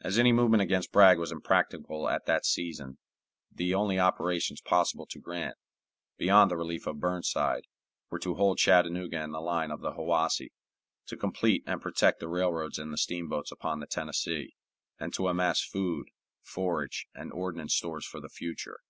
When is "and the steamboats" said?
12.78-13.52